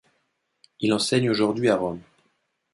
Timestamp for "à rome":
1.69-2.01